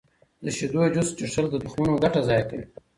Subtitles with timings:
[0.43, 2.65] د شیدو جوس څښل د تخمونو ګټه ضایع کوي.